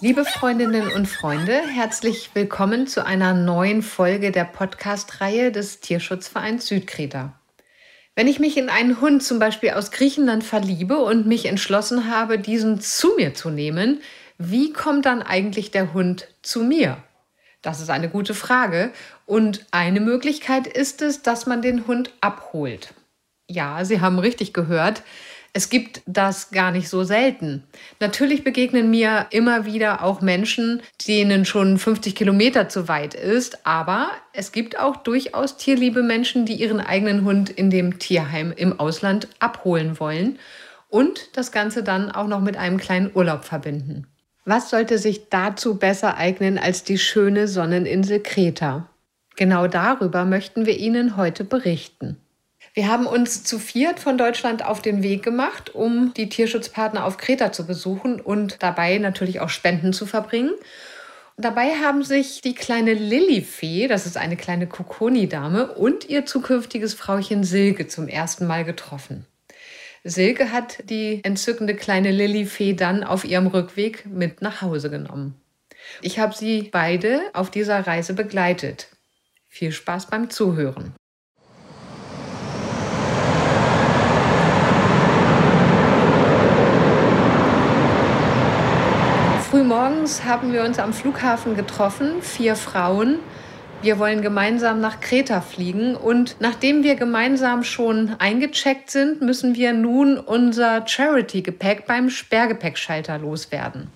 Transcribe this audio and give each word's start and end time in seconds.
Liebe 0.00 0.24
Freundinnen 0.24 0.92
und 0.92 1.06
Freunde, 1.06 1.62
herzlich 1.66 2.30
willkommen 2.34 2.86
zu 2.86 3.06
einer 3.06 3.32
neuen 3.32 3.82
Folge 3.82 4.32
der 4.32 4.44
Podcast-Reihe 4.44 5.50
des 5.50 5.80
Tierschutzvereins 5.80 6.66
Südkreta. 6.66 7.40
Wenn 8.14 8.28
ich 8.28 8.38
mich 8.38 8.56
in 8.56 8.68
einen 8.68 9.00
Hund 9.00 9.22
zum 9.22 9.38
Beispiel 9.38 9.70
aus 9.70 9.90
Griechenland 9.90 10.44
verliebe 10.44 10.98
und 10.98 11.26
mich 11.26 11.46
entschlossen 11.46 12.10
habe, 12.10 12.38
diesen 12.38 12.80
zu 12.80 13.14
mir 13.16 13.34
zu 13.34 13.50
nehmen, 13.50 14.00
wie 14.38 14.72
kommt 14.72 15.06
dann 15.06 15.22
eigentlich 15.22 15.70
der 15.70 15.94
Hund 15.94 16.28
zu 16.42 16.62
mir? 16.62 16.98
Das 17.62 17.80
ist 17.80 17.88
eine 17.88 18.10
gute 18.10 18.34
Frage. 18.34 18.92
Und 19.24 19.64
eine 19.70 20.00
Möglichkeit 20.00 20.66
ist 20.66 21.00
es, 21.00 21.22
dass 21.22 21.46
man 21.46 21.62
den 21.62 21.86
Hund 21.86 22.12
abholt. 22.20 22.92
Ja, 23.48 23.84
Sie 23.84 24.00
haben 24.00 24.18
richtig 24.18 24.52
gehört. 24.52 25.02
Es 25.56 25.70
gibt 25.70 26.02
das 26.04 26.50
gar 26.50 26.72
nicht 26.72 26.88
so 26.88 27.04
selten. 27.04 27.62
Natürlich 28.00 28.42
begegnen 28.42 28.90
mir 28.90 29.26
immer 29.30 29.66
wieder 29.66 30.02
auch 30.02 30.20
Menschen, 30.20 30.82
denen 31.06 31.44
schon 31.44 31.78
50 31.78 32.16
Kilometer 32.16 32.68
zu 32.68 32.88
weit 32.88 33.14
ist, 33.14 33.64
aber 33.64 34.08
es 34.32 34.50
gibt 34.50 34.80
auch 34.80 34.96
durchaus 34.96 35.56
tierliebe 35.56 36.02
Menschen, 36.02 36.44
die 36.44 36.54
ihren 36.54 36.80
eigenen 36.80 37.24
Hund 37.24 37.50
in 37.50 37.70
dem 37.70 38.00
Tierheim 38.00 38.52
im 38.56 38.80
Ausland 38.80 39.28
abholen 39.38 40.00
wollen 40.00 40.40
und 40.88 41.36
das 41.36 41.52
Ganze 41.52 41.84
dann 41.84 42.10
auch 42.10 42.26
noch 42.26 42.40
mit 42.40 42.56
einem 42.56 42.78
kleinen 42.78 43.12
Urlaub 43.14 43.44
verbinden. 43.44 44.08
Was 44.44 44.70
sollte 44.70 44.98
sich 44.98 45.28
dazu 45.28 45.76
besser 45.76 46.16
eignen 46.16 46.58
als 46.58 46.82
die 46.82 46.98
schöne 46.98 47.46
Sonneninsel 47.46 48.18
Kreta? 48.18 48.90
Genau 49.36 49.68
darüber 49.68 50.24
möchten 50.24 50.66
wir 50.66 50.76
Ihnen 50.76 51.16
heute 51.16 51.44
berichten. 51.44 52.16
Wir 52.74 52.88
haben 52.88 53.06
uns 53.06 53.44
zu 53.44 53.60
viert 53.60 54.00
von 54.00 54.18
Deutschland 54.18 54.64
auf 54.64 54.82
den 54.82 55.04
Weg 55.04 55.22
gemacht, 55.22 55.76
um 55.76 56.12
die 56.14 56.28
Tierschutzpartner 56.28 57.04
auf 57.04 57.18
Kreta 57.18 57.52
zu 57.52 57.68
besuchen 57.68 58.20
und 58.20 58.64
dabei 58.64 58.98
natürlich 58.98 59.38
auch 59.38 59.48
Spenden 59.48 59.92
zu 59.92 60.06
verbringen. 60.06 60.50
Dabei 61.36 61.76
haben 61.76 62.02
sich 62.02 62.40
die 62.40 62.54
kleine 62.54 62.94
Lillifee, 62.94 63.86
das 63.86 64.06
ist 64.06 64.16
eine 64.16 64.36
kleine 64.36 64.66
Kokoni-Dame, 64.66 65.72
und 65.72 66.08
ihr 66.08 66.26
zukünftiges 66.26 66.94
Frauchen 66.94 67.44
Silke 67.44 67.86
zum 67.86 68.08
ersten 68.08 68.48
Mal 68.48 68.64
getroffen. 68.64 69.24
Silke 70.02 70.50
hat 70.50 70.90
die 70.90 71.22
entzückende 71.22 71.76
kleine 71.76 72.10
Lillifee 72.10 72.74
dann 72.74 73.04
auf 73.04 73.24
ihrem 73.24 73.46
Rückweg 73.46 74.04
mit 74.04 74.42
nach 74.42 74.62
Hause 74.62 74.90
genommen. 74.90 75.40
Ich 76.02 76.18
habe 76.18 76.34
sie 76.34 76.70
beide 76.72 77.20
auf 77.34 77.52
dieser 77.52 77.86
Reise 77.86 78.14
begleitet. 78.14 78.88
Viel 79.48 79.70
Spaß 79.70 80.06
beim 80.06 80.28
Zuhören. 80.28 80.94
Frühmorgens 89.64 90.24
haben 90.24 90.52
wir 90.52 90.62
uns 90.62 90.78
am 90.78 90.92
Flughafen 90.92 91.56
getroffen, 91.56 92.20
vier 92.20 92.54
Frauen. 92.54 93.20
Wir 93.80 93.98
wollen 93.98 94.20
gemeinsam 94.20 94.78
nach 94.78 95.00
Kreta 95.00 95.40
fliegen 95.40 95.96
und 95.96 96.36
nachdem 96.38 96.82
wir 96.82 96.96
gemeinsam 96.96 97.64
schon 97.64 98.14
eingecheckt 98.18 98.90
sind, 98.90 99.22
müssen 99.22 99.54
wir 99.54 99.72
nun 99.72 100.18
unser 100.18 100.86
Charity-Gepäck 100.86 101.86
beim 101.86 102.10
Sperrgepäckschalter 102.10 103.16
loswerden. 103.16 103.88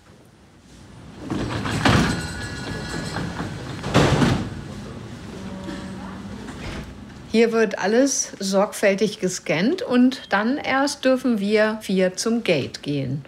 Hier 7.31 7.53
wird 7.53 7.79
alles 7.79 8.33
sorgfältig 8.39 9.21
gescannt 9.21 9.83
und 9.83 10.33
dann 10.33 10.57
erst 10.57 11.05
dürfen 11.05 11.41
wir 11.41 11.77
vier 11.83 12.17
zum 12.17 12.43
Gate 12.43 12.83
gehen. 12.83 13.23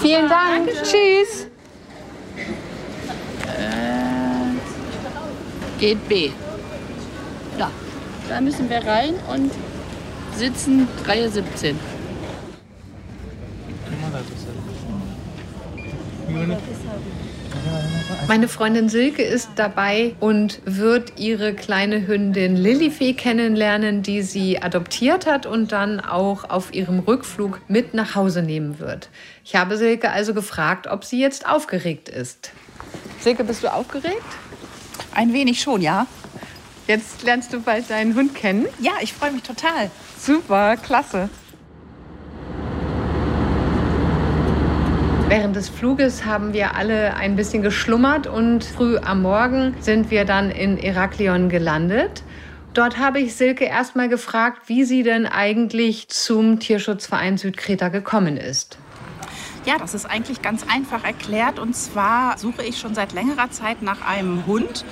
Vielen 0.00 0.28
Dank. 0.28 0.66
Dankeschön. 0.66 0.84
Tschüss. 0.84 1.46
Äh, 3.46 4.58
geht 5.78 6.08
B. 6.08 6.30
Da. 7.58 7.70
Da 8.28 8.40
müssen 8.40 8.68
wir 8.68 8.84
rein 8.84 9.14
und 9.30 9.52
sitzen 10.36 10.88
Reihe 11.06 11.28
17. 11.28 11.78
Meine 18.26 18.48
Freundin 18.48 18.88
Silke 18.88 19.22
ist 19.22 19.50
dabei 19.56 20.14
und 20.18 20.60
wird 20.64 21.18
ihre 21.18 21.54
kleine 21.54 22.06
Hündin 22.06 22.56
Lillifee 22.56 23.12
kennenlernen, 23.12 24.02
die 24.02 24.22
sie 24.22 24.62
adoptiert 24.62 25.26
hat 25.26 25.44
und 25.44 25.72
dann 25.72 26.00
auch 26.00 26.48
auf 26.48 26.72
ihrem 26.72 27.00
Rückflug 27.00 27.60
mit 27.68 27.92
nach 27.92 28.14
Hause 28.14 28.42
nehmen 28.42 28.78
wird. 28.78 29.10
Ich 29.44 29.56
habe 29.56 29.76
Silke 29.76 30.10
also 30.10 30.32
gefragt, 30.32 30.86
ob 30.86 31.04
sie 31.04 31.20
jetzt 31.20 31.46
aufgeregt 31.46 32.08
ist. 32.08 32.50
Silke, 33.20 33.44
bist 33.44 33.62
du 33.62 33.72
aufgeregt? 33.72 34.22
Ein 35.14 35.32
wenig 35.32 35.60
schon, 35.60 35.82
ja. 35.82 36.06
Jetzt 36.86 37.22
lernst 37.22 37.52
du 37.52 37.60
bald 37.60 37.88
deinen 37.90 38.14
Hund 38.14 38.34
kennen? 38.34 38.66
Ja, 38.80 38.92
ich 39.00 39.12
freue 39.12 39.32
mich 39.32 39.42
total. 39.42 39.90
Super, 40.18 40.76
klasse. 40.76 41.28
Während 45.28 45.56
des 45.56 45.70
Fluges 45.70 46.26
haben 46.26 46.52
wir 46.52 46.74
alle 46.76 47.14
ein 47.14 47.34
bisschen 47.34 47.62
geschlummert 47.62 48.26
und 48.26 48.62
früh 48.62 48.98
am 48.98 49.22
Morgen 49.22 49.74
sind 49.80 50.10
wir 50.10 50.26
dann 50.26 50.50
in 50.50 50.76
Heraklion 50.76 51.48
gelandet. 51.48 52.22
Dort 52.74 52.98
habe 52.98 53.20
ich 53.20 53.34
Silke 53.34 53.64
erstmal 53.64 54.08
gefragt, 54.10 54.68
wie 54.68 54.84
sie 54.84 55.02
denn 55.02 55.26
eigentlich 55.26 56.08
zum 56.08 56.60
Tierschutzverein 56.60 57.38
Südkreta 57.38 57.88
gekommen 57.88 58.36
ist. 58.36 58.78
Ja, 59.64 59.78
das 59.78 59.94
ist 59.94 60.04
eigentlich 60.04 60.42
ganz 60.42 60.66
einfach 60.70 61.04
erklärt. 61.04 61.58
Und 61.58 61.74
zwar 61.74 62.36
suche 62.36 62.62
ich 62.62 62.78
schon 62.78 62.94
seit 62.94 63.14
längerer 63.14 63.50
Zeit 63.50 63.80
nach 63.80 64.06
einem 64.06 64.44
Hund 64.46 64.84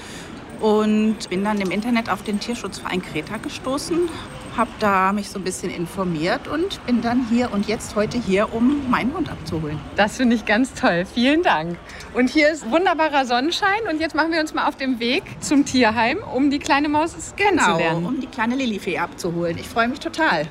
und 0.61 1.29
bin 1.29 1.45
dann 1.45 1.61
im 1.61 1.71
Internet 1.71 2.09
auf 2.09 2.23
den 2.23 2.41
Tierschutzverein 2.41 3.03
Kreta 3.03 3.37
gestoßen, 3.37 4.09
habe 4.57 4.71
da 4.79 5.13
mich 5.13 5.31
so 5.31 5.39
ein 5.39 5.45
bisschen 5.45 5.71
informiert 5.71 6.49
und 6.49 6.85
bin 6.87 7.03
dann 7.03 7.27
hier 7.29 7.53
und 7.53 7.69
jetzt 7.69 7.97
heute 7.97 8.19
hier, 8.19 8.53
um 8.53 8.91
meinen 8.91 9.15
Hund 9.15 9.31
abzuholen. 9.31 9.79
Das 9.97 10.17
finde 10.17 10.37
ich 10.37 10.45
ganz 10.45 10.75
toll. 10.75 11.05
Vielen 11.13 11.43
Dank. 11.43 11.79
Und 12.15 12.29
hier 12.29 12.51
ist 12.51 12.71
wunderbarer 12.71 13.25
Sonnenschein 13.25 13.81
und 13.91 14.01
jetzt 14.01 14.15
machen 14.15 14.33
wir 14.33 14.41
uns 14.41 14.55
mal 14.55 14.67
auf 14.67 14.77
den 14.77 15.01
Weg 15.01 15.23
zum 15.41 15.65
Tierheim, 15.65 16.19
um 16.35 16.51
die 16.51 16.59
kleine 16.59 16.89
Maus 16.89 17.15
kennenzulernen. 17.37 17.99
Genau, 17.99 18.09
um 18.09 18.21
die 18.21 18.27
kleine 18.27 18.55
Lilifee 18.55 18.99
abzuholen. 18.99 19.57
Ich 19.59 19.69
freue 19.69 19.89
mich 19.89 20.01
total. 20.01 20.47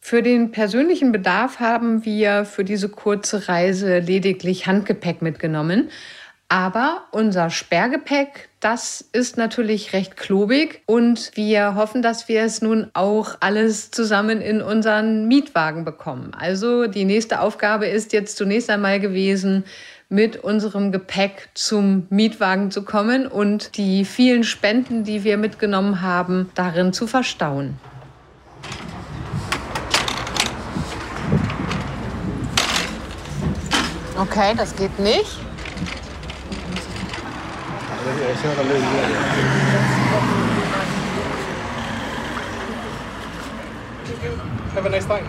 Für 0.00 0.22
den 0.22 0.52
persönlichen 0.52 1.10
Bedarf 1.10 1.58
haben 1.58 2.04
wir 2.04 2.44
für 2.44 2.64
diese 2.64 2.88
kurze 2.88 3.48
Reise 3.48 3.98
lediglich 3.98 4.68
Handgepäck 4.68 5.20
mitgenommen. 5.20 5.90
Aber 6.48 7.02
unser 7.10 7.50
Sperrgepäck, 7.50 8.48
das 8.60 9.04
ist 9.12 9.36
natürlich 9.36 9.92
recht 9.92 10.16
klobig 10.16 10.80
und 10.86 11.32
wir 11.34 11.74
hoffen, 11.74 12.02
dass 12.02 12.28
wir 12.28 12.42
es 12.42 12.62
nun 12.62 12.88
auch 12.94 13.36
alles 13.40 13.90
zusammen 13.90 14.40
in 14.40 14.62
unseren 14.62 15.26
Mietwagen 15.26 15.84
bekommen. 15.84 16.32
Also 16.38 16.86
die 16.86 17.04
nächste 17.04 17.40
Aufgabe 17.40 17.86
ist 17.86 18.12
jetzt 18.12 18.36
zunächst 18.36 18.70
einmal 18.70 19.00
gewesen, 19.00 19.64
mit 20.08 20.36
unserem 20.36 20.92
Gepäck 20.92 21.48
zum 21.54 22.06
Mietwagen 22.10 22.70
zu 22.70 22.84
kommen 22.84 23.26
und 23.26 23.76
die 23.76 24.04
vielen 24.04 24.44
Spenden, 24.44 25.02
die 25.02 25.24
wir 25.24 25.38
mitgenommen 25.38 26.00
haben, 26.00 26.48
darin 26.54 26.92
zu 26.92 27.08
verstauen. 27.08 27.76
Okay, 34.16 34.54
das 34.56 34.76
geht 34.76 34.96
nicht. 35.00 35.40
Have 44.74 44.84
a 44.84 44.88
nice 44.88 45.06
time. 45.06 45.24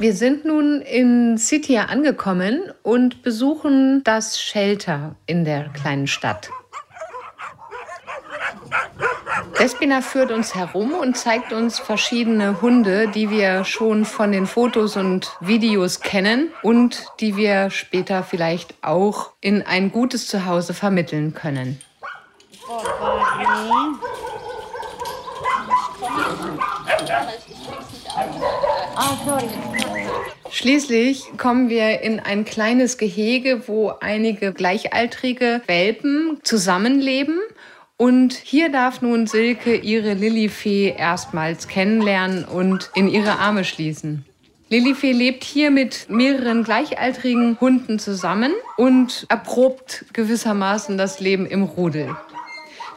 Wir 0.00 0.14
sind 0.14 0.44
nun 0.44 0.80
in 0.80 1.36
Sitia 1.36 1.84
angekommen 1.84 2.72
und 2.82 3.22
besuchen 3.22 4.02
das 4.02 4.42
Shelter 4.42 5.14
in 5.26 5.44
der 5.44 5.68
kleinen 5.68 6.08
Stadt. 6.08 6.50
Despina 9.62 10.00
führt 10.00 10.32
uns 10.32 10.56
herum 10.56 10.92
und 10.92 11.16
zeigt 11.16 11.52
uns 11.52 11.78
verschiedene 11.78 12.60
Hunde, 12.62 13.06
die 13.06 13.30
wir 13.30 13.64
schon 13.64 14.04
von 14.04 14.32
den 14.32 14.48
Fotos 14.48 14.96
und 14.96 15.30
Videos 15.38 16.00
kennen 16.00 16.48
und 16.62 17.06
die 17.20 17.36
wir 17.36 17.70
später 17.70 18.24
vielleicht 18.24 18.74
auch 18.82 19.30
in 19.40 19.62
ein 19.62 19.92
gutes 19.92 20.26
Zuhause 20.26 20.74
vermitteln 20.74 21.32
können. 21.32 21.80
Schließlich 30.50 31.38
kommen 31.38 31.68
wir 31.68 32.00
in 32.00 32.18
ein 32.18 32.44
kleines 32.44 32.98
Gehege, 32.98 33.68
wo 33.68 33.92
einige 34.00 34.52
gleichaltrige 34.52 35.62
Welpen 35.66 36.40
zusammenleben. 36.42 37.38
Und 38.02 38.32
hier 38.32 38.68
darf 38.68 39.00
nun 39.00 39.28
Silke 39.28 39.76
ihre 39.76 40.14
Lillifee 40.14 40.92
erstmals 40.98 41.68
kennenlernen 41.68 42.44
und 42.44 42.90
in 42.96 43.06
ihre 43.06 43.38
Arme 43.38 43.62
schließen. 43.62 44.24
Lillifee 44.70 45.12
lebt 45.12 45.44
hier 45.44 45.70
mit 45.70 46.10
mehreren 46.10 46.64
gleichaltrigen 46.64 47.60
Hunden 47.60 48.00
zusammen 48.00 48.50
und 48.76 49.24
erprobt 49.28 50.04
gewissermaßen 50.14 50.98
das 50.98 51.20
Leben 51.20 51.46
im 51.46 51.62
Rudel. 51.62 52.16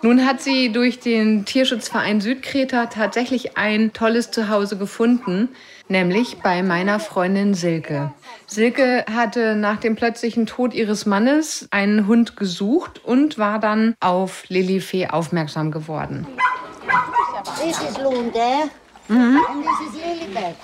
Nun 0.01 0.25
hat 0.25 0.41
sie 0.41 0.71
durch 0.71 0.99
den 0.99 1.45
Tierschutzverein 1.45 2.19
Südkreta 2.19 2.87
tatsächlich 2.87 3.57
ein 3.57 3.93
tolles 3.93 4.31
Zuhause 4.31 4.75
gefunden, 4.75 5.49
nämlich 5.87 6.39
bei 6.41 6.63
meiner 6.63 6.99
Freundin 6.99 7.53
Silke. 7.53 8.11
Silke 8.47 9.05
hatte 9.11 9.55
nach 9.55 9.77
dem 9.77 9.95
plötzlichen 9.95 10.45
Tod 10.45 10.73
ihres 10.73 11.05
Mannes 11.05 11.67
einen 11.71 12.07
Hund 12.07 12.35
gesucht 12.35 13.03
und 13.03 13.37
war 13.37 13.59
dann 13.59 13.95
auf 13.99 14.43
Lilifee 14.49 15.07
aufmerksam 15.07 15.71
geworden. 15.71 16.27
This 17.61 17.81
is 17.81 17.97
Lunde 17.97 18.69
mhm. 19.07 19.39
and 19.49 19.63
this 19.63 19.87
is 19.87 20.01
Lilibet. 20.01 20.55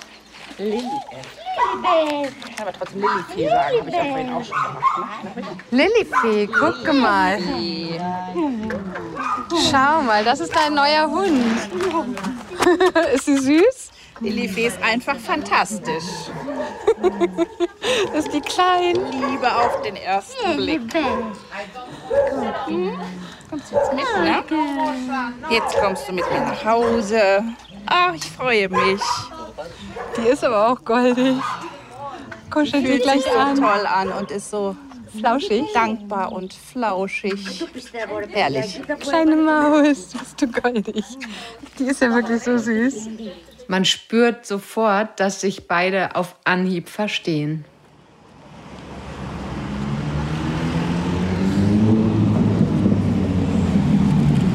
Lilibet. 0.58 1.42
Ich 1.74 2.56
kann 2.56 2.68
aber 2.68 2.72
trotzdem 2.72 3.00
Lillifee 3.00 3.48
sagen, 3.48 3.78
habe 3.80 3.88
ich 3.88 3.94
ja 3.94 4.04
vorhin 4.04 4.32
auch 4.32 4.44
schon 4.44 4.56
gemacht. 4.62 5.56
Lillifee, 5.70 6.46
guck 6.46 6.94
mal. 6.94 7.38
Schau 9.70 10.02
mal, 10.02 10.24
das 10.24 10.40
ist 10.40 10.54
dein 10.54 10.74
neuer 10.74 11.08
Hund. 11.08 11.44
ist 13.14 13.26
sie 13.26 13.38
süß? 13.38 13.91
Die 14.22 14.28
Lilifee 14.28 14.66
ist 14.66 14.82
einfach 14.82 15.16
fantastisch. 15.16 16.04
das 18.12 18.24
ist 18.26 18.32
die 18.32 18.40
Kleine. 18.40 19.10
Liebe 19.10 19.52
auf 19.54 19.82
den 19.82 19.96
ersten 19.96 20.56
Blick. 20.56 20.80
Kommst 23.50 23.72
du 23.72 23.76
jetzt 23.76 23.92
mit, 23.92 24.04
ne? 24.22 24.44
Jetzt 25.50 25.76
kommst 25.80 26.08
du 26.08 26.12
mit 26.12 26.30
mir 26.30 26.40
nach 26.40 26.64
Hause. 26.64 27.42
Ach, 27.86 28.14
ich 28.14 28.24
freue 28.24 28.68
mich. 28.68 29.02
Die 30.16 30.28
ist 30.28 30.44
aber 30.44 30.68
auch 30.68 30.84
goldig. 30.84 31.36
Kuschelt 32.50 32.86
sie 32.86 32.98
gleich 32.98 33.24
so 33.24 33.30
an. 33.30 33.56
toll 33.56 33.86
an 33.86 34.12
und 34.12 34.30
ist 34.30 34.50
so 34.50 34.76
flauschig, 35.18 35.64
dankbar 35.74 36.32
und 36.32 36.54
flauschig. 36.54 37.66
Herrlich. 38.30 38.80
Kleine 39.00 39.36
Maus, 39.36 40.12
bist 40.12 40.40
du 40.40 40.46
goldig. 40.48 41.04
Die 41.78 41.84
ist 41.84 42.00
ja 42.00 42.14
wirklich 42.14 42.42
so 42.42 42.56
süß. 42.56 43.08
Man 43.68 43.84
spürt 43.84 44.46
sofort, 44.46 45.18
dass 45.20 45.40
sich 45.40 45.68
beide 45.68 46.16
auf 46.16 46.36
Anhieb 46.44 46.88
verstehen. 46.88 47.64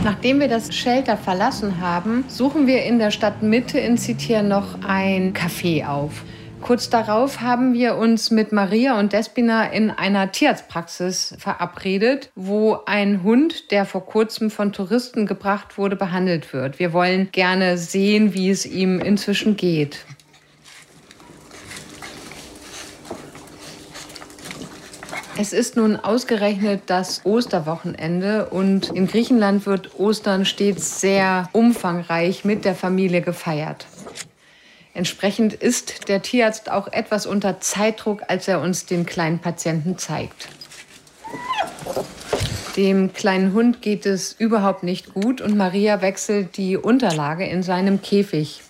Nachdem 0.04 0.40
wir 0.40 0.48
das 0.48 0.74
Shelter 0.74 1.18
verlassen 1.18 1.82
haben, 1.82 2.24
suchen 2.28 2.66
wir 2.66 2.84
in 2.84 2.98
der 2.98 3.12
Stadtmitte 3.12 3.78
in 3.78 3.98
Zitier 3.98 4.42
noch 4.42 4.82
ein 4.88 5.34
Café 5.34 5.86
auf. 5.86 6.24
Kurz 6.68 6.90
darauf 6.90 7.40
haben 7.40 7.74
wir 7.74 7.96
uns 7.96 8.30
mit 8.30 8.52
Maria 8.52 9.00
und 9.00 9.14
Despina 9.14 9.68
in 9.68 9.90
einer 9.90 10.34
Tierarztpraxis 10.34 11.34
verabredet, 11.40 12.30
wo 12.36 12.80
ein 12.86 13.24
Hund, 13.24 13.72
der 13.72 13.86
vor 13.86 14.06
kurzem 14.06 14.52
von 14.52 14.74
Touristen 14.74 15.28
gebracht 15.28 15.78
wurde, 15.78 15.96
behandelt 15.96 16.52
wird. 16.52 16.78
Wir 16.78 16.92
wollen 16.92 17.32
gerne 17.32 17.78
sehen, 17.78 18.34
wie 18.34 18.50
es 18.50 18.66
ihm 18.66 19.00
inzwischen 19.00 19.56
geht. 19.56 20.04
Es 25.38 25.54
ist 25.54 25.78
nun 25.78 25.96
ausgerechnet 25.96 26.82
das 26.88 27.22
Osterwochenende 27.26 28.50
und 28.50 28.90
in 28.90 29.08
Griechenland 29.08 29.66
wird 29.66 29.98
Ostern 29.98 30.44
stets 30.44 31.00
sehr 31.00 31.48
umfangreich 31.54 32.44
mit 32.44 32.66
der 32.66 32.76
Familie 32.76 33.22
gefeiert. 33.22 33.86
Entsprechend 34.98 35.54
ist 35.54 36.10
der 36.10 36.24
Tierarzt 36.24 36.72
auch 36.72 36.88
etwas 36.88 37.28
unter 37.28 37.60
Zeitdruck, 37.60 38.24
als 38.30 38.48
er 38.48 38.62
uns 38.62 38.88
den 38.88 39.06
kleinen 39.06 39.38
Patienten 39.38 40.00
zeigt. 40.00 40.48
Dem 42.76 43.14
kleinen 43.14 43.54
Hund 43.54 43.84
geht 43.84 44.08
es 44.08 44.34
überhaupt 44.34 44.82
nicht 44.82 45.14
gut 45.14 45.40
und 45.40 45.56
Maria 45.56 46.02
wechselt 46.02 46.58
die 46.58 46.78
Unterlage 46.78 47.46
in 47.46 47.62
seinem 47.62 48.02
Käfig. 48.02 48.64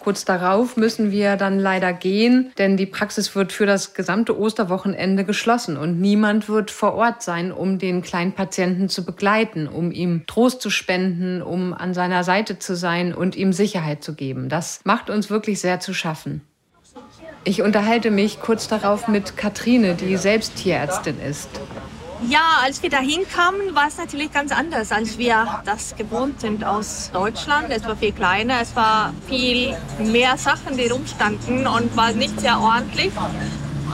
Kurz 0.00 0.24
darauf 0.24 0.78
müssen 0.78 1.10
wir 1.10 1.36
dann 1.36 1.58
leider 1.58 1.92
gehen, 1.92 2.52
denn 2.56 2.78
die 2.78 2.86
Praxis 2.86 3.34
wird 3.34 3.52
für 3.52 3.66
das 3.66 3.92
gesamte 3.92 4.38
Osterwochenende 4.38 5.24
geschlossen 5.24 5.76
und 5.76 6.00
niemand 6.00 6.48
wird 6.48 6.70
vor 6.70 6.94
Ort 6.94 7.22
sein, 7.22 7.52
um 7.52 7.78
den 7.78 8.00
kleinen 8.00 8.32
Patienten 8.32 8.88
zu 8.88 9.04
begleiten, 9.04 9.68
um 9.68 9.92
ihm 9.92 10.26
Trost 10.26 10.62
zu 10.62 10.70
spenden, 10.70 11.42
um 11.42 11.74
an 11.74 11.92
seiner 11.92 12.24
Seite 12.24 12.58
zu 12.58 12.76
sein 12.76 13.14
und 13.14 13.36
ihm 13.36 13.52
Sicherheit 13.52 14.02
zu 14.02 14.14
geben. 14.14 14.48
Das 14.48 14.80
macht 14.84 15.10
uns 15.10 15.28
wirklich 15.28 15.60
sehr 15.60 15.80
zu 15.80 15.92
schaffen. 15.92 16.40
Ich 17.44 17.60
unterhalte 17.60 18.10
mich 18.10 18.40
kurz 18.40 18.68
darauf 18.68 19.06
mit 19.06 19.36
Katrine, 19.36 19.94
die 19.96 20.16
selbst 20.16 20.56
Tierärztin 20.56 21.20
ist. 21.20 21.50
Ja, 22.28 22.60
als 22.62 22.82
wir 22.82 22.90
da 22.90 22.98
hinkamen, 22.98 23.74
war 23.74 23.88
es 23.88 23.96
natürlich 23.96 24.32
ganz 24.32 24.52
anders, 24.52 24.92
als 24.92 25.16
wir 25.16 25.62
das 25.64 25.96
gewohnt 25.96 26.40
sind 26.40 26.64
aus 26.64 27.10
Deutschland. 27.12 27.70
Es 27.70 27.84
war 27.84 27.96
viel 27.96 28.12
kleiner, 28.12 28.60
es 28.60 28.76
war 28.76 29.14
viel 29.26 29.74
mehr 29.98 30.36
Sachen, 30.36 30.76
die 30.76 30.88
rumstanden 30.88 31.66
und 31.66 31.96
war 31.96 32.12
nicht 32.12 32.38
sehr 32.40 32.60
ordentlich. 32.60 33.12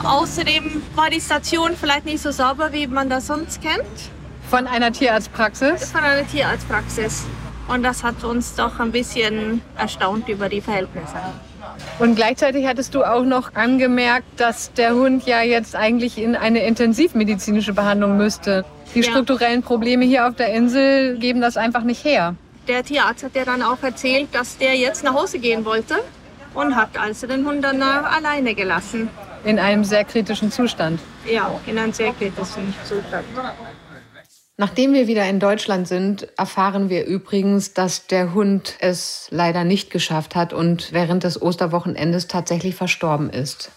Außerdem 0.03 0.83
war 0.95 1.09
die 1.09 1.21
Station 1.21 1.71
vielleicht 1.79 2.05
nicht 2.05 2.21
so 2.21 2.31
sauber, 2.31 2.71
wie 2.73 2.87
man 2.87 3.09
das 3.09 3.27
sonst 3.27 3.61
kennt. 3.61 4.11
Von 4.49 4.67
einer 4.67 4.91
Tierarztpraxis? 4.91 5.91
Von 5.91 6.01
einer 6.01 6.27
Tierarztpraxis. 6.27 7.25
Und 7.67 7.83
das 7.83 8.03
hat 8.03 8.23
uns 8.23 8.55
doch 8.55 8.79
ein 8.79 8.91
bisschen 8.91 9.61
erstaunt 9.77 10.29
über 10.29 10.49
die 10.49 10.61
Verhältnisse. 10.61 11.17
Und 11.99 12.15
gleichzeitig 12.15 12.65
hattest 12.67 12.93
du 12.95 13.03
auch 13.03 13.23
noch 13.23 13.55
angemerkt, 13.55 14.25
dass 14.37 14.71
der 14.73 14.93
Hund 14.93 15.25
ja 15.25 15.41
jetzt 15.41 15.75
eigentlich 15.75 16.17
in 16.17 16.35
eine 16.35 16.59
intensivmedizinische 16.65 17.73
Behandlung 17.73 18.17
müsste. 18.17 18.65
Die 18.93 19.01
ja. 19.01 19.09
strukturellen 19.09 19.63
Probleme 19.63 20.05
hier 20.05 20.27
auf 20.27 20.35
der 20.35 20.53
Insel 20.53 21.17
geben 21.17 21.41
das 21.41 21.57
einfach 21.57 21.83
nicht 21.83 22.03
her. 22.03 22.35
Der 22.67 22.83
Tierarzt 22.83 23.23
hat 23.23 23.35
ja 23.35 23.45
dann 23.45 23.61
auch 23.61 23.81
erzählt, 23.81 24.29
dass 24.33 24.57
der 24.57 24.75
jetzt 24.75 25.03
nach 25.03 25.13
Hause 25.13 25.39
gehen 25.39 25.63
wollte 25.65 25.95
und 26.53 26.75
hat 26.75 26.89
also 26.99 27.27
den 27.27 27.45
Hund 27.45 27.63
dann 27.63 27.81
alleine 27.81 28.55
gelassen. 28.55 29.09
In 29.45 29.59
einem 29.59 29.83
sehr 29.83 30.03
kritischen 30.03 30.51
Zustand? 30.51 30.99
Ja, 31.25 31.49
in 31.65 31.77
einem 31.77 31.93
sehr 31.93 32.11
kritischen 32.11 32.73
Zustand. 32.83 33.25
Nachdem 34.59 34.93
wir 34.93 35.05
wieder 35.05 35.29
in 35.29 35.39
Deutschland 35.39 35.87
sind, 35.87 36.27
erfahren 36.35 36.89
wir 36.89 37.05
übrigens, 37.05 37.75
dass 37.75 38.07
der 38.07 38.33
Hund 38.33 38.75
es 38.79 39.27
leider 39.29 39.63
nicht 39.63 39.91
geschafft 39.91 40.35
hat 40.35 40.51
und 40.51 40.91
während 40.91 41.23
des 41.23 41.39
Osterwochenendes 41.39 42.27
tatsächlich 42.27 42.73
verstorben 42.73 43.29
ist. 43.29 43.71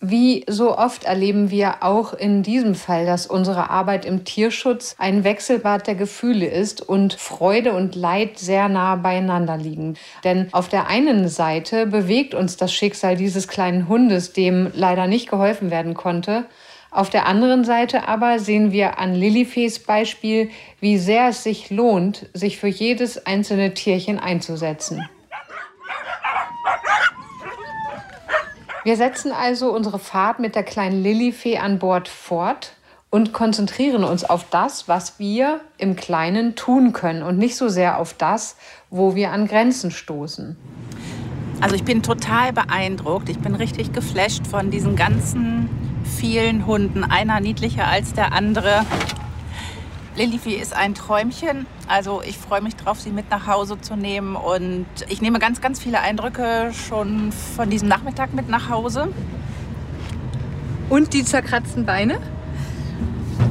Wie 0.00 0.44
so 0.48 0.78
oft 0.78 1.02
erleben 1.02 1.50
wir 1.50 1.82
auch 1.82 2.14
in 2.14 2.44
diesem 2.44 2.76
Fall, 2.76 3.06
dass 3.06 3.26
unsere 3.26 3.70
Arbeit 3.70 4.04
im 4.04 4.24
Tierschutz 4.24 4.94
ein 4.98 5.24
Wechselbad 5.24 5.88
der 5.88 5.96
Gefühle 5.96 6.46
ist 6.46 6.80
und 6.80 7.14
Freude 7.14 7.72
und 7.72 7.96
Leid 7.96 8.38
sehr 8.38 8.68
nah 8.68 8.94
beieinander 8.94 9.56
liegen. 9.56 9.96
Denn 10.22 10.46
auf 10.52 10.68
der 10.68 10.86
einen 10.86 11.26
Seite 11.26 11.86
bewegt 11.86 12.34
uns 12.34 12.56
das 12.56 12.72
Schicksal 12.72 13.16
dieses 13.16 13.48
kleinen 13.48 13.88
Hundes, 13.88 14.32
dem 14.32 14.70
leider 14.72 15.08
nicht 15.08 15.28
geholfen 15.28 15.72
werden 15.72 15.94
konnte, 15.94 16.44
auf 16.90 17.10
der 17.10 17.26
anderen 17.26 17.64
Seite 17.64 18.08
aber 18.08 18.38
sehen 18.38 18.72
wir 18.72 18.98
an 18.98 19.14
Lilifees 19.14 19.78
Beispiel, 19.80 20.50
wie 20.80 20.98
sehr 20.98 21.28
es 21.28 21.42
sich 21.42 21.70
lohnt, 21.70 22.28
sich 22.32 22.58
für 22.58 22.68
jedes 22.68 23.26
einzelne 23.26 23.74
Tierchen 23.74 24.18
einzusetzen. 24.18 25.06
Wir 28.84 28.96
setzen 28.96 29.32
also 29.32 29.70
unsere 29.70 29.98
Fahrt 29.98 30.38
mit 30.38 30.54
der 30.54 30.62
kleinen 30.62 31.02
Lilifee 31.02 31.58
an 31.58 31.78
Bord 31.78 32.08
fort 32.08 32.72
und 33.10 33.34
konzentrieren 33.34 34.02
uns 34.02 34.24
auf 34.24 34.48
das, 34.48 34.88
was 34.88 35.18
wir 35.18 35.60
im 35.76 35.94
Kleinen 35.94 36.54
tun 36.56 36.94
können 36.94 37.22
und 37.22 37.36
nicht 37.36 37.56
so 37.56 37.68
sehr 37.68 37.98
auf 37.98 38.14
das, 38.14 38.56
wo 38.88 39.14
wir 39.14 39.30
an 39.32 39.46
Grenzen 39.46 39.90
stoßen. 39.90 40.56
Also 41.60 41.74
ich 41.74 41.84
bin 41.84 42.02
total 42.02 42.52
beeindruckt. 42.52 43.28
Ich 43.28 43.38
bin 43.40 43.54
richtig 43.54 43.92
geflasht 43.92 44.46
von 44.46 44.70
diesen 44.70 44.94
ganzen 44.94 45.68
vielen 46.16 46.66
Hunden, 46.66 47.04
einer 47.04 47.40
niedlicher 47.40 47.86
als 47.86 48.12
der 48.14 48.32
andere. 48.32 48.84
Lilifee 50.16 50.56
ist 50.56 50.74
ein 50.74 50.94
Träumchen. 50.94 51.66
Also 51.86 52.22
ich 52.22 52.36
freue 52.36 52.60
mich 52.60 52.74
drauf, 52.74 53.00
sie 53.00 53.10
mit 53.10 53.30
nach 53.30 53.46
Hause 53.46 53.80
zu 53.80 53.96
nehmen. 53.96 54.34
Und 54.34 54.86
ich 55.08 55.22
nehme 55.22 55.38
ganz, 55.38 55.60
ganz 55.60 55.80
viele 55.80 56.00
Eindrücke 56.00 56.72
schon 56.72 57.32
von 57.32 57.70
diesem 57.70 57.88
Nachmittag 57.88 58.34
mit 58.34 58.48
nach 58.48 58.68
Hause. 58.68 59.08
Und 60.88 61.12
die 61.12 61.24
zerkratzten 61.24 61.86
Beine? 61.86 62.18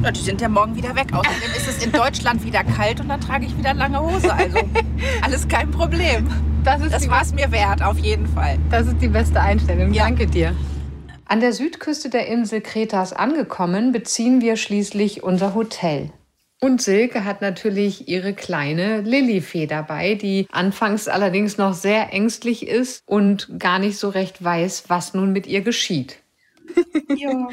Ja, 0.04 0.12
die 0.12 0.20
sind 0.20 0.42
ja 0.42 0.50
morgen 0.50 0.76
wieder 0.76 0.96
weg. 0.96 1.08
Außerdem 1.14 1.52
ist 1.56 1.68
es 1.68 1.84
in 1.84 1.92
Deutschland 1.92 2.44
wieder 2.44 2.64
kalt 2.64 3.00
und 3.00 3.08
dann 3.08 3.22
trage 3.22 3.46
ich 3.46 3.58
wieder 3.58 3.74
lange 3.74 4.02
Hose. 4.02 4.34
Also 4.34 4.58
alles 5.22 5.48
kein 5.48 5.72
Problem. 5.72 6.28
Das, 6.64 6.82
das 6.90 7.10
war 7.10 7.22
es 7.22 7.34
mir 7.34 7.52
wert, 7.52 7.82
auf 7.82 7.98
jeden 7.98 8.28
Fall. 8.28 8.58
Das 8.70 8.88
ist 8.88 9.02
die 9.02 9.08
beste 9.08 9.40
Einstellung. 9.40 9.94
Ja. 9.94 10.04
Danke 10.04 10.28
dir. 10.28 10.54
An 11.30 11.42
der 11.42 11.52
Südküste 11.54 12.10
der 12.10 12.28
Insel 12.28 12.62
Kretas 12.62 13.12
angekommen, 13.12 13.92
beziehen 13.92 14.40
wir 14.42 14.56
schließlich 14.56 15.24
unser 15.24 15.54
Hotel. 15.54 16.12
Und 16.60 16.82
Silke 16.82 17.24
hat 17.26 17.42
natürlich 17.42 18.08
ihre 18.08 18.34
kleine 18.34 19.02
Lillifee 19.02 19.68
dabei, 19.68 20.16
die 20.16 20.48
anfangs 20.52 21.08
allerdings 21.08 21.58
noch 21.58 21.74
sehr 21.74 22.14
ängstlich 22.14 22.66
ist 22.68 23.04
und 23.06 23.60
gar 23.60 23.78
nicht 23.78 23.98
so 24.00 24.10
recht 24.10 24.44
weiß, 24.44 24.86
was 24.88 25.14
nun 25.14 25.34
mit 25.34 25.48
ihr 25.48 25.62
geschieht. 25.62 26.18
Ja, 27.16 27.48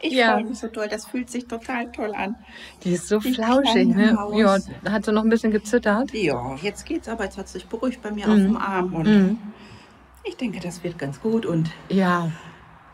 ich 0.00 0.12
Ja. 0.12 0.34
freue 0.34 0.44
mich 0.44 0.58
so 0.58 0.68
toll. 0.68 0.88
Das 0.88 1.06
fühlt 1.06 1.28
sich 1.30 1.46
total 1.46 1.90
toll 1.92 2.12
an. 2.14 2.36
Die 2.84 2.92
ist 2.92 3.08
so 3.08 3.18
Die 3.18 3.34
flauschig, 3.34 3.88
ne? 3.88 4.16
Ja, 4.34 4.58
hat 4.90 5.04
sie 5.04 5.12
noch 5.12 5.24
ein 5.24 5.28
bisschen 5.28 5.50
gezittert. 5.52 6.12
Ja, 6.14 6.56
jetzt 6.62 6.86
geht's 6.86 7.08
aber. 7.08 7.24
Jetzt 7.24 7.36
hat 7.36 7.48
sie 7.48 7.54
sich 7.58 7.66
beruhigt 7.66 8.00
bei 8.00 8.10
mir 8.10 8.26
auf 8.28 8.34
dem 8.36 8.56
Arm. 8.56 8.94
Und 8.94 9.38
ich 10.24 10.36
denke, 10.36 10.60
das 10.60 10.82
wird 10.84 10.98
ganz 10.98 11.20
gut. 11.20 11.44
Und 11.44 11.70
Ja, 11.90 12.30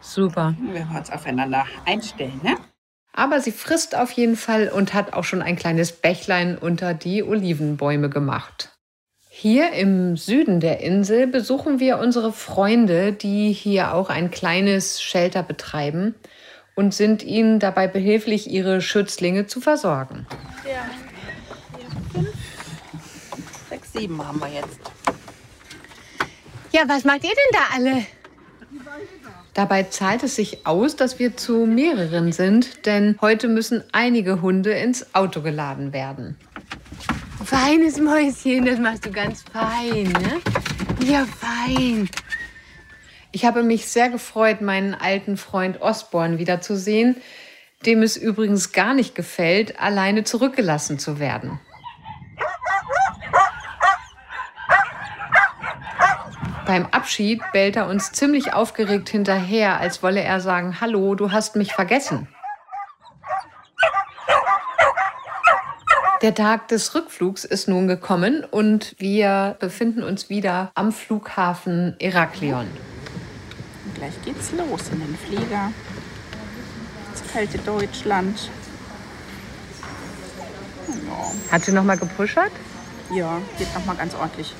super. 0.00 0.54
wir 0.60 0.74
werden 0.74 0.96
uns 0.96 1.10
aufeinander 1.10 1.66
einstellen, 1.84 2.40
ne? 2.42 2.56
Aber 3.12 3.40
sie 3.40 3.52
frisst 3.52 3.96
auf 3.96 4.10
jeden 4.12 4.36
Fall 4.36 4.68
und 4.68 4.92
hat 4.92 5.14
auch 5.14 5.24
schon 5.24 5.40
ein 5.40 5.56
kleines 5.56 5.92
Bächlein 5.92 6.58
unter 6.58 6.92
die 6.92 7.22
Olivenbäume 7.22 8.10
gemacht. 8.10 8.76
Hier 9.30 9.72
im 9.72 10.16
Süden 10.16 10.60
der 10.60 10.80
Insel 10.80 11.26
besuchen 11.26 11.78
wir 11.80 11.98
unsere 11.98 12.32
Freunde, 12.32 13.12
die 13.12 13.52
hier 13.52 13.94
auch 13.94 14.10
ein 14.10 14.30
kleines 14.30 15.02
Shelter 15.02 15.42
betreiben 15.42 16.14
und 16.74 16.94
sind 16.94 17.22
ihnen 17.22 17.58
dabei 17.58 17.88
behilflich, 17.88 18.50
ihre 18.50 18.80
Schützlinge 18.80 19.46
zu 19.46 19.60
versorgen. 19.60 20.26
Sechs, 23.68 23.92
sieben 23.92 24.26
haben 24.26 24.40
wir 24.40 24.48
jetzt. 24.48 24.80
Ja, 26.72 26.82
was 26.86 27.04
macht 27.04 27.24
ihr 27.24 27.30
denn 27.30 27.52
da 27.52 27.74
alle? 27.74 28.06
Dabei 29.56 29.84
zahlt 29.84 30.22
es 30.22 30.36
sich 30.36 30.66
aus, 30.66 30.96
dass 30.96 31.18
wir 31.18 31.34
zu 31.38 31.64
mehreren 31.64 32.30
sind, 32.30 32.84
denn 32.84 33.16
heute 33.22 33.48
müssen 33.48 33.82
einige 33.90 34.42
Hunde 34.42 34.72
ins 34.72 35.14
Auto 35.14 35.40
geladen 35.40 35.94
werden. 35.94 36.36
Feines 37.42 37.98
Mäuschen, 37.98 38.66
das 38.66 38.78
machst 38.78 39.06
du 39.06 39.10
ganz 39.10 39.44
fein, 39.50 40.12
ne? 40.12 40.42
Ja, 41.10 41.24
fein. 41.24 42.06
Ich 43.32 43.46
habe 43.46 43.62
mich 43.62 43.86
sehr 43.86 44.10
gefreut, 44.10 44.60
meinen 44.60 44.92
alten 44.92 45.38
Freund 45.38 45.80
Osborn 45.80 46.36
wiederzusehen, 46.36 47.16
dem 47.86 48.02
es 48.02 48.18
übrigens 48.18 48.72
gar 48.72 48.92
nicht 48.92 49.14
gefällt, 49.14 49.80
alleine 49.80 50.24
zurückgelassen 50.24 50.98
zu 50.98 51.18
werden. 51.18 51.60
Beim 56.66 56.86
Abschied 56.90 57.40
bellt 57.52 57.76
er 57.76 57.86
uns 57.86 58.10
ziemlich 58.10 58.52
aufgeregt 58.52 59.08
hinterher, 59.08 59.78
als 59.78 60.02
wolle 60.02 60.20
er 60.20 60.40
sagen, 60.40 60.80
Hallo, 60.80 61.14
du 61.14 61.30
hast 61.30 61.54
mich 61.54 61.72
vergessen. 61.72 62.26
Der 66.22 66.34
Tag 66.34 66.66
des 66.68 66.92
Rückflugs 66.94 67.44
ist 67.44 67.68
nun 67.68 67.86
gekommen 67.86 68.42
und 68.42 68.96
wir 68.98 69.56
befinden 69.60 70.02
uns 70.02 70.28
wieder 70.28 70.72
am 70.74 70.90
Flughafen 70.90 71.94
Heraklion. 72.00 72.66
Und 73.84 73.94
gleich 73.94 74.14
geht's 74.24 74.50
los 74.50 74.88
in 74.90 74.98
den 74.98 75.16
Flieger. 75.16 75.70
Das 77.12 77.32
kalte 77.32 77.58
Deutschland. 77.58 78.50
Hat 81.52 81.64
sie 81.64 81.72
noch 81.72 81.84
mal 81.84 81.96
gepushert? 81.96 82.50
Ja, 83.14 83.40
wird 83.56 83.72
nochmal 83.74 83.96
ganz 83.96 84.14
ordentlich 84.16 84.52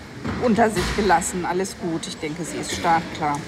unter 0.42 0.70
sich 0.70 0.96
gelassen. 0.96 1.44
Alles 1.44 1.76
gut. 1.78 2.06
Ich 2.06 2.16
denke, 2.18 2.44
sie 2.44 2.58
ist 2.58 2.72
startklar. 2.72 3.40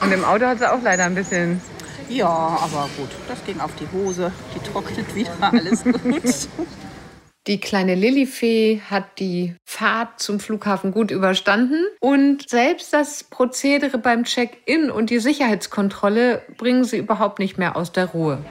Und 0.00 0.12
im 0.12 0.24
Auto 0.24 0.46
hat 0.46 0.58
sie 0.58 0.70
auch 0.70 0.82
leider 0.82 1.04
ein 1.04 1.14
bisschen. 1.14 1.60
Ja, 2.08 2.28
aber 2.28 2.88
gut. 2.96 3.10
Das 3.28 3.44
ging 3.44 3.60
auf 3.60 3.72
die 3.76 3.86
Hose. 3.92 4.32
Die 4.54 4.60
trocknet 4.60 5.14
wieder. 5.14 5.32
Alles 5.40 5.84
gut. 5.84 6.48
Die 7.46 7.60
kleine 7.60 7.94
Lillifee 7.94 8.82
hat 8.90 9.18
die 9.18 9.54
Fahrt 9.64 10.20
zum 10.20 10.38
Flughafen 10.38 10.92
gut 10.92 11.10
überstanden 11.10 11.82
und 11.98 12.46
selbst 12.46 12.92
das 12.92 13.24
Prozedere 13.24 13.96
beim 13.96 14.24
Check-in 14.24 14.90
und 14.90 15.08
die 15.08 15.18
Sicherheitskontrolle 15.18 16.42
bringen 16.58 16.84
sie 16.84 16.98
überhaupt 16.98 17.38
nicht 17.38 17.56
mehr 17.56 17.74
aus 17.74 17.90
der 17.90 18.06
Ruhe. 18.06 18.44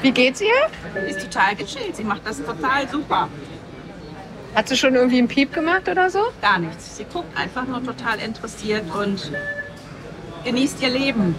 Wie 0.00 0.12
geht's 0.12 0.40
ihr? 0.40 0.48
Sie 0.94 1.10
ist 1.10 1.20
total 1.20 1.54
gechillt. 1.56 1.94
Sie 1.94 2.04
macht 2.04 2.22
das 2.24 2.42
total 2.42 2.88
super. 2.88 3.28
Hat 4.54 4.68
sie 4.68 4.76
schon 4.76 4.94
irgendwie 4.94 5.18
einen 5.18 5.28
Piep 5.28 5.52
gemacht 5.52 5.88
oder 5.88 6.10
so? 6.10 6.20
Gar 6.42 6.58
nichts. 6.58 6.96
Sie 6.96 7.04
guckt 7.04 7.36
einfach 7.36 7.66
nur 7.66 7.84
total 7.84 8.18
interessiert 8.18 8.84
und 8.94 9.30
genießt 10.44 10.82
ihr 10.82 10.90
Leben. 10.90 11.34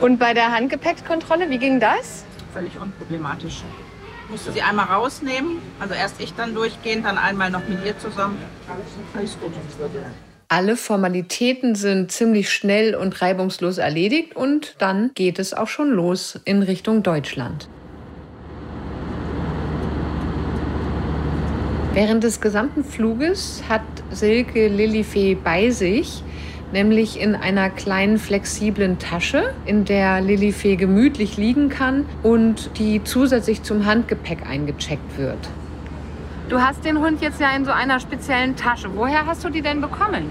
Und 0.00 0.18
bei 0.18 0.32
der 0.34 0.52
Handgepäckskontrolle, 0.52 1.50
wie 1.50 1.58
ging 1.58 1.80
das? 1.80 2.24
Völlig 2.52 2.78
unproblematisch. 2.78 3.62
Musste 4.30 4.52
sie 4.52 4.62
einmal 4.62 4.86
rausnehmen. 4.86 5.58
Also 5.78 5.94
erst 5.94 6.20
ich 6.20 6.34
dann 6.34 6.54
durchgehen, 6.54 7.02
dann 7.02 7.18
einmal 7.18 7.50
noch 7.50 7.66
mit 7.68 7.84
ihr 7.84 7.98
zusammen. 7.98 8.38
Alles 9.14 9.38
gut. 9.38 9.52
Alle 10.48 10.76
Formalitäten 10.76 11.74
sind 11.74 12.10
ziemlich 12.10 12.50
schnell 12.50 12.94
und 12.94 13.20
reibungslos 13.20 13.78
erledigt 13.78 14.36
und 14.36 14.76
dann 14.78 15.10
geht 15.14 15.38
es 15.38 15.54
auch 15.54 15.68
schon 15.68 15.90
los 15.90 16.40
in 16.44 16.62
Richtung 16.62 17.02
Deutschland. 17.02 17.68
Während 21.96 22.24
des 22.24 22.42
gesamten 22.42 22.84
Fluges 22.84 23.62
hat 23.70 23.80
Silke 24.10 24.68
Lillifee 24.68 25.34
bei 25.34 25.70
sich, 25.70 26.22
nämlich 26.70 27.18
in 27.18 27.34
einer 27.34 27.70
kleinen 27.70 28.18
flexiblen 28.18 28.98
Tasche, 28.98 29.54
in 29.64 29.86
der 29.86 30.20
Lillifee 30.20 30.76
gemütlich 30.76 31.38
liegen 31.38 31.70
kann 31.70 32.04
und 32.22 32.78
die 32.78 33.02
zusätzlich 33.02 33.62
zum 33.62 33.86
Handgepäck 33.86 34.46
eingecheckt 34.46 35.16
wird. 35.16 35.38
Du 36.50 36.60
hast 36.60 36.84
den 36.84 36.98
Hund 36.98 37.22
jetzt 37.22 37.40
ja 37.40 37.56
in 37.56 37.64
so 37.64 37.70
einer 37.70 37.98
speziellen 37.98 38.56
Tasche. 38.56 38.90
Woher 38.94 39.24
hast 39.24 39.42
du 39.42 39.48
die 39.48 39.62
denn 39.62 39.80
bekommen? 39.80 40.28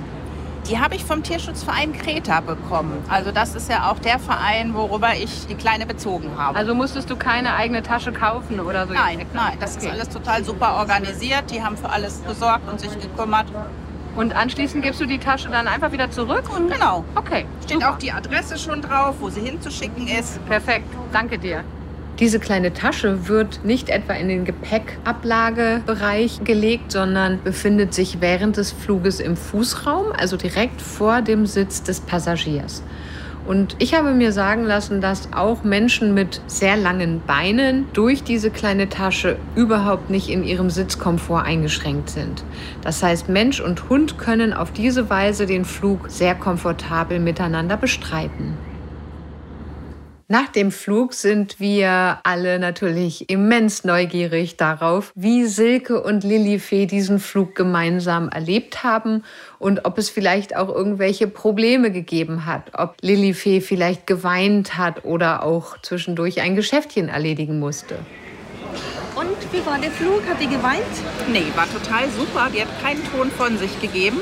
Die 0.68 0.80
habe 0.80 0.96
ich 0.96 1.06
vom 1.06 1.22
Tierschutzverein 1.22 1.94
Kreta 1.94 2.40
bekommen. 2.42 3.04
Also 3.08 3.32
das 3.32 3.54
ist 3.54 3.70
ja 3.70 3.92
auch 3.92 4.00
der 4.00 4.18
Verein, 4.18 4.74
worüber 4.74 5.14
ich 5.16 5.46
die 5.48 5.56
Kleine 5.56 5.86
bezogen 5.86 6.32
habe. 6.38 6.58
Also 6.58 6.74
musstest 6.74 7.10
du 7.10 7.16
keine 7.16 7.54
eigene 7.56 7.84
Tasche 7.84 8.12
kaufen 8.12 8.60
oder 8.60 8.88
so? 8.88 8.94
nein, 8.94 9.26
nein, 9.34 9.58
das 9.60 9.78
ist 9.78 9.88
alles 9.88 10.10
total 10.10 10.44
super 10.44 10.76
organisiert. 10.78 11.52
Die 11.52 11.64
haben 11.64 11.78
für 11.78 11.90
alles 11.90 12.24
gesorgt 12.28 12.68
und 12.70 12.80
sich 12.80 13.00
gekümmert. 13.00 13.46
Und 14.16 14.34
anschließend 14.34 14.84
gibst 14.84 15.02
du 15.02 15.06
die 15.06 15.20
Tasche 15.20 15.50
dann 15.50 15.68
einfach 15.68 15.92
wieder 15.92 16.10
zurück? 16.10 16.50
Und 16.56 16.72
Genau. 16.72 17.04
Okay, 17.16 17.46
Steht 17.64 17.84
auch 17.84 17.98
die 17.98 18.12
Adresse 18.12 18.58
schon 18.58 18.82
drauf, 18.82 19.16
wo 19.20 19.30
sie 19.30 19.42
hinzuschicken 19.42 20.08
ist. 20.08 20.44
Perfekt, 20.46 20.88
danke 21.12 21.38
dir. 21.38 21.64
Diese 22.20 22.40
kleine 22.40 22.72
Tasche 22.72 23.28
wird 23.28 23.66
nicht 23.66 23.90
etwa 23.90 24.14
in 24.14 24.30
den 24.30 24.46
Gepäckablagebereich 24.46 26.46
gelegt, 26.46 26.94
sondern 26.94 27.44
befindet 27.44 27.94
sich 27.94 28.22
während 28.22 28.56
des 28.56 28.72
Fluges 28.72 29.20
im 29.20 29.36
Fußraum, 29.36 30.14
also 30.18 30.38
direkt 30.38 30.82
vor 30.82 31.22
dem 31.22 31.46
Sitz 31.46 31.84
des 31.84 32.00
Passagiers. 32.00 32.84
Und 33.46 33.76
ich 33.80 33.94
habe 33.94 34.12
mir 34.12 34.32
sagen 34.32 34.64
lassen, 34.64 35.02
dass 35.02 35.34
auch 35.34 35.66
Menschen 35.66 36.14
mit 36.14 36.40
sehr 36.48 36.78
langen 36.78 37.22
Beinen 37.28 37.86
durch 37.92 38.24
diese 38.24 38.50
kleine 38.50 38.88
Tasche 38.88 39.38
überhaupt 39.56 40.10
nicht 40.10 40.30
in 40.30 40.46
ihrem 40.46 40.70
Sitzkomfort 40.70 41.44
eingeschränkt 41.44 42.10
sind. 42.10 42.46
Das 42.82 43.04
heißt, 43.04 43.28
Mensch 43.28 43.60
und 43.60 43.90
Hund 43.90 44.18
können 44.18 44.54
auf 44.54 44.72
diese 44.72 45.10
Weise 45.10 45.46
den 45.46 45.66
Flug 45.66 46.10
sehr 46.10 46.34
komfortabel 46.34 47.20
miteinander 47.20 47.76
bestreiten. 47.76 48.58
Nach 50.28 50.48
dem 50.48 50.72
Flug 50.72 51.14
sind 51.14 51.60
wir 51.60 52.18
alle 52.24 52.58
natürlich 52.58 53.30
immens 53.30 53.84
neugierig 53.84 54.58
darauf, 54.58 55.12
wie 55.14 55.46
Silke 55.46 56.02
und 56.02 56.24
Lillifee 56.24 56.88
diesen 56.88 57.20
Flug 57.20 57.54
gemeinsam 57.54 58.30
erlebt 58.30 58.84
haben 58.84 59.24
und 59.60 59.86
ob 59.86 60.00
es 60.00 60.10
vielleicht 60.10 60.56
auch 60.56 60.70
irgendwelche 60.70 61.28
Probleme 61.28 61.92
gegeben 61.92 62.48
hat, 62.48 62.72
ob 62.74 62.96
Lillifee 63.02 63.62
vielleicht 63.62 64.08
geweint 64.08 64.80
hat 64.80 65.06
oder 65.06 65.44
auch 65.44 65.80
zwischendurch 65.84 66.42
ein 66.42 66.56
Geschäftchen 66.56 67.08
erledigen 67.08 67.60
musste. 67.60 68.00
Und 69.14 69.38
wie 69.54 69.64
war 69.64 69.78
der 69.78 69.92
Flug? 69.92 70.24
Hat 70.28 70.42
die 70.42 70.48
geweint? 70.48 70.82
Nee, 71.32 71.46
war 71.56 71.68
total 71.72 72.10
super. 72.10 72.50
Die 72.52 72.62
hat 72.62 72.82
keinen 72.82 73.04
Ton 73.12 73.30
von 73.30 73.60
sich 73.60 73.80
gegeben. 73.80 74.20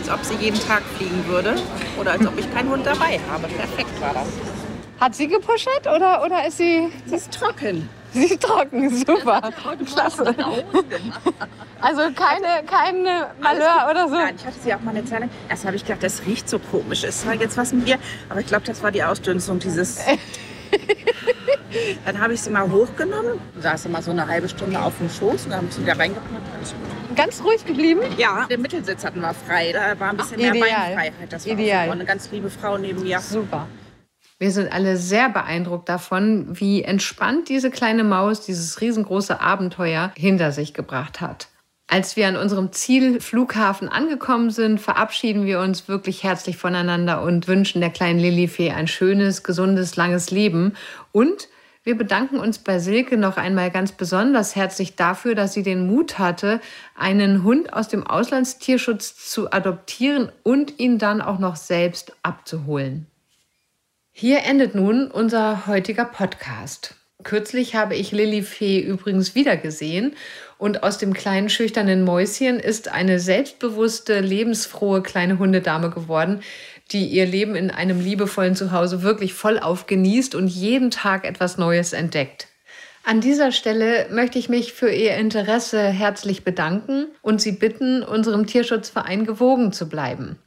Als 0.00 0.10
ob 0.10 0.24
sie 0.24 0.34
jeden 0.44 0.60
Tag 0.60 0.82
fliegen 0.98 1.24
würde. 1.28 1.54
Oder 1.98 2.12
als 2.12 2.26
ob 2.26 2.38
ich 2.38 2.52
keinen 2.52 2.70
Hund 2.70 2.84
dabei 2.84 3.20
habe. 3.30 3.46
Perfekt 3.46 4.00
war 4.02 4.12
das. 4.12 4.53
Hat 5.00 5.14
sie 5.14 5.28
gepushert 5.28 5.86
oder, 5.86 6.22
oder 6.24 6.46
ist 6.46 6.58
sie, 6.58 6.88
Sie 7.06 7.16
ist 7.16 7.32
trocken. 7.34 7.88
sie 8.12 8.24
ist 8.26 8.40
trocken? 8.42 8.90
Super. 8.94 9.40
Klasse. 9.86 10.34
Also 11.80 12.00
keine, 12.14 12.64
keine 12.66 13.26
Malheur 13.40 13.88
oder 13.90 14.08
so. 14.08 14.14
Nein, 14.14 14.36
ich 14.38 14.46
hatte 14.46 14.56
sie 14.62 14.72
auch 14.74 14.80
mal 14.80 14.92
eine 14.92 15.04
Zeit 15.04 15.20
lang. 15.20 15.30
Erst 15.48 15.64
habe 15.66 15.76
ich 15.76 15.84
gedacht, 15.84 16.02
das 16.02 16.24
riecht 16.26 16.48
so 16.48 16.58
komisch. 16.58 17.04
Ist 17.04 17.26
da 17.26 17.32
jetzt 17.32 17.56
was 17.56 17.72
mit 17.72 17.84
mir? 17.84 17.98
Aber 18.28 18.40
ich 18.40 18.46
glaube, 18.46 18.64
das 18.64 18.82
war 18.82 18.90
die 18.92 19.02
Ausdünstung 19.02 19.58
dieses. 19.58 19.98
dann 22.06 22.20
habe 22.20 22.34
ich 22.34 22.40
sie 22.40 22.50
mal 22.50 22.70
hochgenommen, 22.70 23.40
saß 23.60 23.82
sie 23.82 23.88
mal 23.88 24.02
so 24.02 24.12
eine 24.12 24.26
halbe 24.26 24.48
Stunde 24.48 24.80
auf 24.80 24.96
dem 24.98 25.10
Schoß 25.10 25.44
und 25.44 25.50
dann 25.50 25.58
habe 25.58 25.66
ich 25.68 25.74
sie 25.74 25.82
wieder 25.82 25.98
reingepackt. 25.98 26.30
Ganz 27.16 27.42
ruhig 27.44 27.64
geblieben. 27.64 28.00
Ja, 28.16 28.46
den 28.46 28.62
Mittelsitz 28.62 29.04
hatten 29.04 29.20
wir 29.20 29.34
frei. 29.34 29.72
Da 29.72 29.98
war 30.00 30.10
ein 30.10 30.16
bisschen 30.16 30.40
mehr 30.40 30.50
Ideal. 30.54 30.68
Beinfreiheit. 30.68 31.12
Das 31.32 31.46
war 31.46 31.52
Ideal. 31.52 31.90
Eine 31.90 32.04
ganz 32.04 32.30
liebe 32.30 32.48
Frau 32.50 32.78
neben 32.78 33.02
mir. 33.02 33.20
Super. 33.20 33.66
Wir 34.38 34.50
sind 34.50 34.72
alle 34.72 34.96
sehr 34.96 35.28
beeindruckt 35.28 35.88
davon, 35.88 36.58
wie 36.58 36.82
entspannt 36.82 37.48
diese 37.48 37.70
kleine 37.70 38.02
Maus 38.02 38.40
dieses 38.40 38.80
riesengroße 38.80 39.40
Abenteuer 39.40 40.12
hinter 40.16 40.50
sich 40.50 40.74
gebracht 40.74 41.20
hat. 41.20 41.48
Als 41.86 42.16
wir 42.16 42.26
an 42.26 42.36
unserem 42.36 42.72
Zielflughafen 42.72 43.88
angekommen 43.88 44.50
sind, 44.50 44.80
verabschieden 44.80 45.44
wir 45.44 45.60
uns 45.60 45.86
wirklich 45.86 46.24
herzlich 46.24 46.56
voneinander 46.56 47.22
und 47.22 47.46
wünschen 47.46 47.80
der 47.80 47.90
kleinen 47.90 48.18
Lilifee 48.18 48.72
ein 48.72 48.88
schönes, 48.88 49.44
gesundes, 49.44 49.94
langes 49.94 50.30
Leben. 50.30 50.74
Und 51.12 51.48
wir 51.84 51.96
bedanken 51.96 52.38
uns 52.38 52.58
bei 52.58 52.78
Silke 52.78 53.18
noch 53.18 53.36
einmal 53.36 53.70
ganz 53.70 53.92
besonders 53.92 54.56
herzlich 54.56 54.96
dafür, 54.96 55.34
dass 55.34 55.52
sie 55.52 55.62
den 55.62 55.86
Mut 55.86 56.18
hatte, 56.18 56.60
einen 56.96 57.44
Hund 57.44 57.72
aus 57.74 57.88
dem 57.88 58.06
Auslandstierschutz 58.06 59.30
zu 59.30 59.52
adoptieren 59.52 60.32
und 60.42 60.80
ihn 60.80 60.98
dann 60.98 61.20
auch 61.20 61.38
noch 61.38 61.56
selbst 61.56 62.16
abzuholen. 62.22 63.06
Hier 64.16 64.44
endet 64.44 64.76
nun 64.76 65.10
unser 65.10 65.66
heutiger 65.66 66.04
Podcast. 66.04 66.94
Kürzlich 67.24 67.74
habe 67.74 67.96
ich 67.96 68.12
Lilifee 68.12 68.78
übrigens 68.78 69.34
wiedergesehen 69.34 70.14
und 70.56 70.84
aus 70.84 70.98
dem 70.98 71.14
kleinen 71.14 71.48
schüchternen 71.48 72.04
Mäuschen 72.04 72.60
ist 72.60 72.86
eine 72.86 73.18
selbstbewusste, 73.18 74.20
lebensfrohe 74.20 75.02
kleine 75.02 75.40
Hundedame 75.40 75.90
geworden, 75.90 76.42
die 76.92 77.06
ihr 77.08 77.26
Leben 77.26 77.56
in 77.56 77.72
einem 77.72 77.98
liebevollen 77.98 78.54
Zuhause 78.54 79.02
wirklich 79.02 79.34
vollauf 79.34 79.88
genießt 79.88 80.36
und 80.36 80.46
jeden 80.46 80.92
Tag 80.92 81.26
etwas 81.26 81.58
Neues 81.58 81.92
entdeckt. 81.92 82.46
An 83.02 83.20
dieser 83.20 83.50
Stelle 83.50 84.06
möchte 84.12 84.38
ich 84.38 84.48
mich 84.48 84.74
für 84.74 84.90
Ihr 84.90 85.16
Interesse 85.16 85.82
herzlich 85.82 86.44
bedanken 86.44 87.08
und 87.20 87.40
Sie 87.40 87.52
bitten, 87.52 88.04
unserem 88.04 88.46
Tierschutzverein 88.46 89.26
gewogen 89.26 89.72
zu 89.72 89.88
bleiben. 89.88 90.38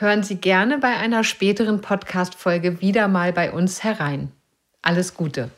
Hören 0.00 0.22
Sie 0.22 0.36
gerne 0.36 0.78
bei 0.78 0.96
einer 0.96 1.24
späteren 1.24 1.80
Podcast-Folge 1.80 2.80
wieder 2.80 3.08
mal 3.08 3.32
bei 3.32 3.50
uns 3.50 3.82
herein. 3.82 4.30
Alles 4.80 5.14
Gute! 5.14 5.50